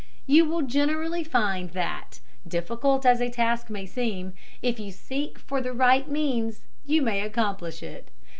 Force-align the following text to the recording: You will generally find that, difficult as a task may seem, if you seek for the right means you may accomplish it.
You 0.25 0.45
will 0.45 0.63
generally 0.63 1.23
find 1.23 1.73
that, 1.73 2.21
difficult 2.47 3.05
as 3.05 3.21
a 3.21 3.29
task 3.29 3.69
may 3.69 3.85
seem, 3.85 4.33
if 4.63 4.79
you 4.79 4.89
seek 4.91 5.37
for 5.37 5.61
the 5.61 5.73
right 5.73 6.07
means 6.09 6.61
you 6.87 7.03
may 7.03 7.21
accomplish 7.21 7.83
it. 7.83 8.09